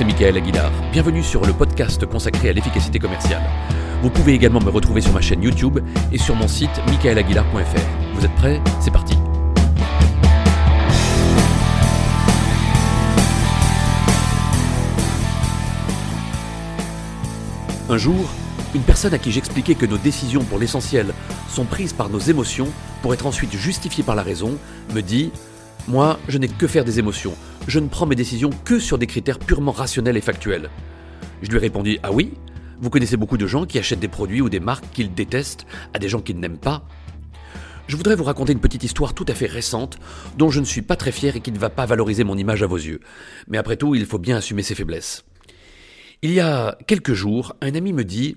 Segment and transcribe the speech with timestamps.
[0.00, 0.72] c'est Michael Aguilar.
[0.92, 3.42] Bienvenue sur le podcast consacré à l'efficacité commerciale.
[4.00, 5.78] Vous pouvez également me retrouver sur ma chaîne YouTube
[6.10, 8.14] et sur mon site michaelaguilar.fr.
[8.14, 8.62] Vous êtes prêts?
[8.80, 9.14] C'est parti
[17.90, 18.30] Un jour,
[18.74, 21.12] une personne à qui j'expliquais que nos décisions pour l'essentiel
[21.50, 22.68] sont prises par nos émotions
[23.02, 24.56] pour être ensuite justifiées par la raison,
[24.94, 25.30] me dit
[25.88, 27.34] Moi, je n'ai que faire des émotions
[27.66, 30.70] je ne prends mes décisions que sur des critères purement rationnels et factuels.
[31.42, 32.32] Je lui ai répondu Ah oui
[32.80, 35.98] Vous connaissez beaucoup de gens qui achètent des produits ou des marques qu'ils détestent à
[35.98, 36.86] des gens qu'ils n'aiment pas
[37.86, 39.98] Je voudrais vous raconter une petite histoire tout à fait récente
[40.36, 42.62] dont je ne suis pas très fier et qui ne va pas valoriser mon image
[42.62, 43.00] à vos yeux.
[43.46, 45.24] Mais après tout, il faut bien assumer ses faiblesses.
[46.22, 48.36] Il y a quelques jours, un ami me dit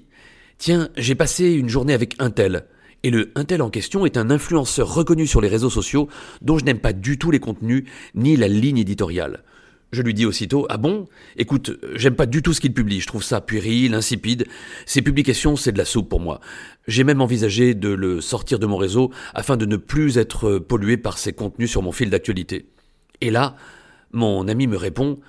[0.57, 2.65] Tiens, j'ai passé une journée avec un tel.
[3.03, 6.07] Et le Intel en question est un influenceur reconnu sur les réseaux sociaux
[6.41, 7.83] dont je n'aime pas du tout les contenus
[8.15, 9.43] ni la ligne éditoriale.
[9.91, 11.07] Je lui dis aussitôt Ah bon?
[11.35, 14.47] Écoute, j'aime pas du tout ce qu'il publie, je trouve ça puéril, insipide.
[14.85, 16.39] Ses publications, c'est de la soupe pour moi.
[16.87, 20.95] J'ai même envisagé de le sortir de mon réseau afin de ne plus être pollué
[20.95, 22.69] par ses contenus sur mon fil d'actualité.
[23.19, 23.55] Et là,
[24.13, 25.19] mon ami me répond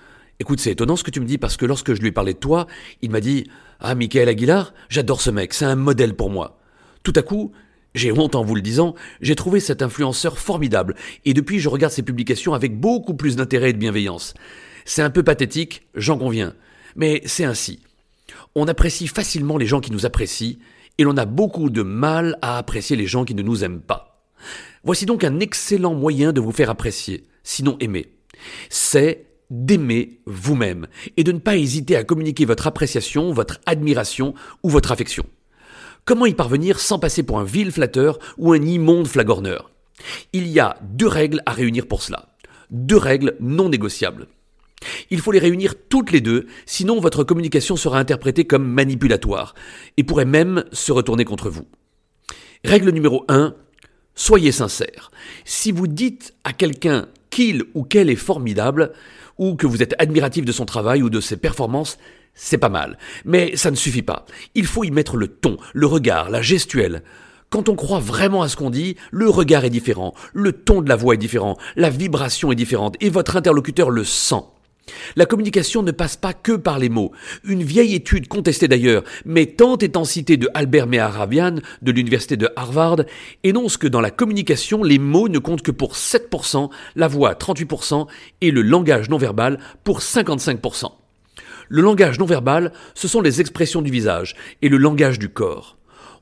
[0.40, 2.34] Écoute, c'est étonnant ce que tu me dis parce que lorsque je lui ai parlé
[2.34, 2.68] de toi,
[3.02, 3.50] il m'a dit
[3.80, 6.60] Ah, Michael Aguilar, j'adore ce mec, c'est un modèle pour moi.
[7.04, 7.52] Tout à coup,
[7.94, 11.92] j'ai honte en vous le disant, j'ai trouvé cet influenceur formidable, et depuis je regarde
[11.92, 14.34] ses publications avec beaucoup plus d'intérêt et de bienveillance.
[14.86, 16.54] C'est un peu pathétique, j'en conviens,
[16.96, 17.80] mais c'est ainsi.
[18.54, 20.56] On apprécie facilement les gens qui nous apprécient,
[20.96, 24.24] et l'on a beaucoup de mal à apprécier les gens qui ne nous aiment pas.
[24.82, 28.06] Voici donc un excellent moyen de vous faire apprécier, sinon aimer.
[28.70, 30.86] C'est d'aimer vous-même,
[31.18, 35.26] et de ne pas hésiter à communiquer votre appréciation, votre admiration ou votre affection.
[36.04, 39.70] Comment y parvenir sans passer pour un vil flatteur ou un immonde flagorneur?
[40.34, 42.36] Il y a deux règles à réunir pour cela.
[42.70, 44.26] Deux règles non négociables.
[45.10, 49.54] Il faut les réunir toutes les deux, sinon votre communication sera interprétée comme manipulatoire
[49.96, 51.64] et pourrait même se retourner contre vous.
[52.64, 53.54] Règle numéro 1,
[54.14, 55.10] soyez sincère.
[55.46, 58.92] Si vous dites à quelqu'un qu'il ou qu'elle est formidable,
[59.38, 61.98] ou que vous êtes admiratif de son travail ou de ses performances,
[62.34, 62.98] c'est pas mal.
[63.24, 64.26] Mais ça ne suffit pas.
[64.54, 67.02] Il faut y mettre le ton, le regard, la gestuelle.
[67.50, 70.88] Quand on croit vraiment à ce qu'on dit, le regard est différent, le ton de
[70.88, 74.42] la voix est différent, la vibration est différente, et votre interlocuteur le sent.
[75.16, 77.12] La communication ne passe pas que par les mots.
[77.44, 82.50] Une vieille étude contestée d'ailleurs, mais tant étant citée de Albert Mehrabian de l'université de
[82.56, 83.04] Harvard,
[83.44, 88.06] énonce que dans la communication, les mots ne comptent que pour 7%, la voix 38%
[88.40, 91.03] et le langage non verbal pour 55%.
[91.68, 95.76] Le langage non verbal, ce sont les expressions du visage et le langage du corps.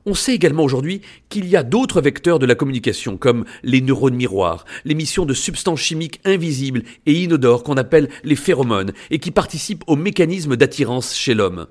[0.05, 4.15] On sait également aujourd'hui qu'il y a d'autres vecteurs de la communication, comme les neurones
[4.15, 9.83] miroirs, l'émission de substances chimiques invisibles et inodores qu'on appelle les phéromones, et qui participent
[9.87, 11.67] au mécanisme d'attirance chez l'homme.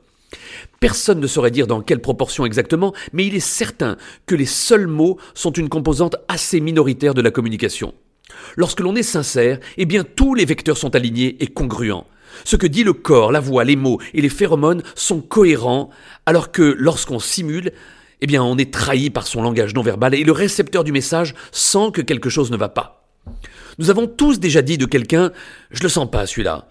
[0.81, 4.87] Personne ne saurait dire dans quelle proportion exactement, mais il est certain que les seuls
[4.87, 7.93] mots sont une composante assez minoritaire de la communication.
[8.57, 12.07] Lorsque l'on est sincère, eh bien tous les vecteurs sont alignés et congruents.
[12.45, 15.91] Ce que dit le corps, la voix, les mots et les phéromones sont cohérents,
[16.27, 17.73] alors que lorsqu'on simule,
[18.21, 21.35] eh bien on est trahi par son langage non verbal et le récepteur du message
[21.51, 23.05] sent que quelque chose ne va pas.
[23.79, 25.33] Nous avons tous déjà dit de quelqu'un
[25.71, 26.69] je le sens pas celui-là.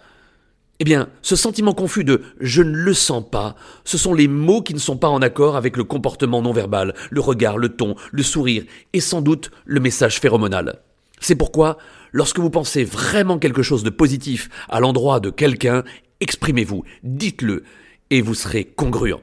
[0.79, 4.63] Eh bien, ce sentiment confus de je ne le sens pas, ce sont les mots
[4.63, 7.95] qui ne sont pas en accord avec le comportement non verbal, le regard, le ton,
[8.11, 10.79] le sourire et sans doute le message phéromonal.
[11.19, 11.77] C'est pourquoi
[12.11, 15.83] Lorsque vous pensez vraiment quelque chose de positif à l'endroit de quelqu'un,
[16.19, 17.63] exprimez-vous, dites-le,
[18.09, 19.21] et vous serez congruent.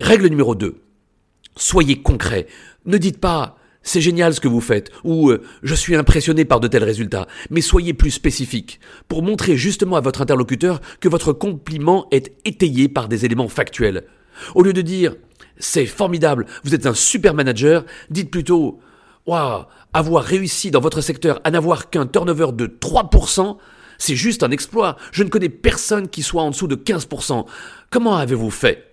[0.00, 0.76] Règle numéro 2.
[1.56, 2.46] Soyez concret.
[2.86, 6.60] Ne dites pas c'est génial ce que vous faites ou euh, je suis impressionné par
[6.60, 11.32] de tels résultats, mais soyez plus spécifique pour montrer justement à votre interlocuteur que votre
[11.32, 14.04] compliment est étayé par des éléments factuels.
[14.54, 15.14] Au lieu de dire
[15.58, 18.78] c'est formidable, vous êtes un super manager, dites plutôt
[19.28, 23.58] Waouh, avoir réussi dans votre secteur à n'avoir qu'un turnover de 3%,
[23.98, 24.96] c'est juste un exploit.
[25.12, 27.44] Je ne connais personne qui soit en dessous de 15%.
[27.90, 28.86] Comment avez-vous fait?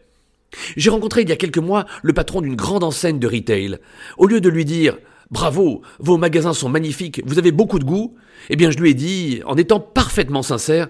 [0.75, 3.77] J'ai rencontré il y a quelques mois le patron d'une grande enseigne de retail.
[4.17, 4.97] Au lieu de lui dire
[5.31, 8.15] Bravo, vos magasins sont magnifiques, vous avez beaucoup de goût,
[8.49, 10.89] eh bien je lui ai dit, en étant parfaitement sincère,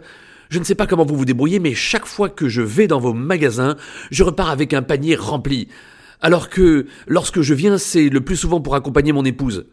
[0.50, 3.00] je ne sais pas comment vous vous débrouillez, mais chaque fois que je vais dans
[3.00, 3.76] vos magasins,
[4.10, 5.68] je repars avec un panier rempli.
[6.22, 9.66] Alors que lorsque je viens, c'est le plus souvent pour accompagner mon épouse.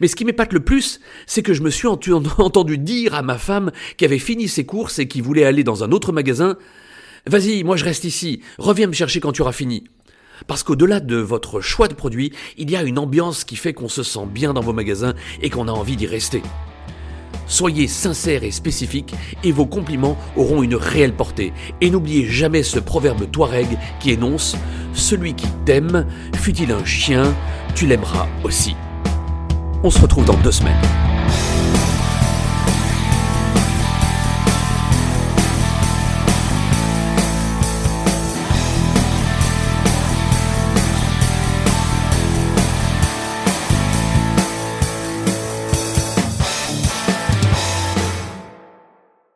[0.00, 1.86] Mais ce qui m'épate le plus, c'est que je me suis
[2.38, 5.84] entendu dire à ma femme qui avait fini ses courses et qui voulait aller dans
[5.84, 6.56] un autre magasin
[7.26, 9.84] Vas-y, moi je reste ici, reviens me chercher quand tu auras fini.
[10.46, 13.88] Parce qu'au-delà de votre choix de produit, il y a une ambiance qui fait qu'on
[13.88, 16.42] se sent bien dans vos magasins et qu'on a envie d'y rester.
[17.48, 21.52] Soyez sincère et spécifique et vos compliments auront une réelle portée.
[21.80, 24.56] Et n'oubliez jamais ce proverbe touareg qui énonce
[24.92, 26.06] Celui qui t'aime,
[26.36, 27.34] fut-il un chien,
[27.74, 28.76] tu l'aimeras aussi.
[29.82, 31.07] On se retrouve dans deux semaines.